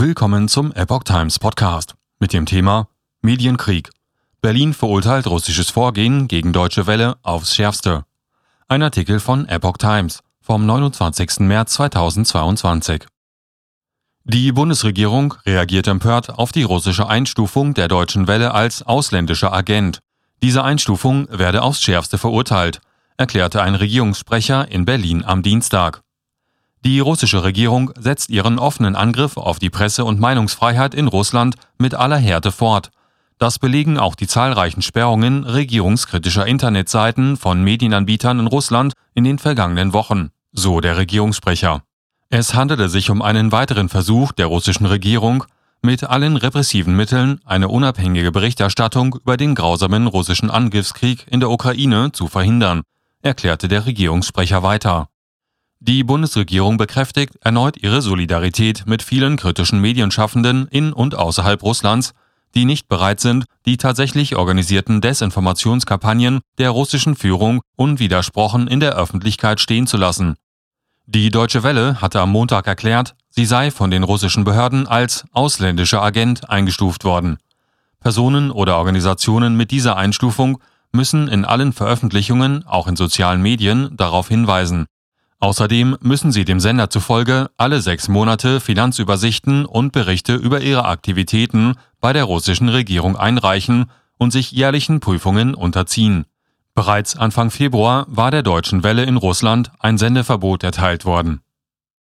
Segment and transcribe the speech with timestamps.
[0.00, 2.88] Willkommen zum Epoch Times Podcast mit dem Thema
[3.20, 3.90] Medienkrieg.
[4.40, 8.06] Berlin verurteilt russisches Vorgehen gegen Deutsche Welle aufs Schärfste.
[8.66, 11.40] Ein Artikel von Epoch Times vom 29.
[11.40, 13.04] März 2022.
[14.24, 19.98] Die Bundesregierung reagiert empört auf die russische Einstufung der Deutschen Welle als ausländischer Agent.
[20.42, 22.80] Diese Einstufung werde aufs Schärfste verurteilt,
[23.18, 26.00] erklärte ein Regierungssprecher in Berlin am Dienstag.
[26.84, 31.94] Die russische Regierung setzt ihren offenen Angriff auf die Presse- und Meinungsfreiheit in Russland mit
[31.94, 32.90] aller Härte fort.
[33.38, 39.92] Das belegen auch die zahlreichen Sperrungen regierungskritischer Internetseiten von Medienanbietern in Russland in den vergangenen
[39.92, 41.82] Wochen, so der Regierungssprecher.
[42.30, 45.44] Es handelte sich um einen weiteren Versuch der russischen Regierung,
[45.82, 52.12] mit allen repressiven Mitteln eine unabhängige Berichterstattung über den grausamen russischen Angriffskrieg in der Ukraine
[52.12, 52.82] zu verhindern,
[53.22, 55.08] erklärte der Regierungssprecher weiter.
[55.82, 62.12] Die Bundesregierung bekräftigt erneut ihre Solidarität mit vielen kritischen Medienschaffenden in und außerhalb Russlands,
[62.54, 69.58] die nicht bereit sind, die tatsächlich organisierten Desinformationskampagnen der russischen Führung unwidersprochen in der Öffentlichkeit
[69.58, 70.34] stehen zu lassen.
[71.06, 76.02] Die Deutsche Welle hatte am Montag erklärt, sie sei von den russischen Behörden als ausländischer
[76.02, 77.38] Agent eingestuft worden.
[78.00, 80.60] Personen oder Organisationen mit dieser Einstufung
[80.92, 84.86] müssen in allen Veröffentlichungen, auch in sozialen Medien, darauf hinweisen.
[85.40, 91.74] Außerdem müssen sie dem Sender zufolge alle sechs Monate Finanzübersichten und Berichte über ihre Aktivitäten
[92.00, 96.26] bei der russischen Regierung einreichen und sich jährlichen Prüfungen unterziehen.
[96.74, 101.40] Bereits Anfang Februar war der Deutschen Welle in Russland ein Sendeverbot erteilt worden